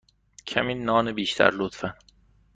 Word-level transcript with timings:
کمی 0.47 0.73
نان 0.75 1.11
بیشتر، 1.11 1.51
لطفا. 1.57 1.93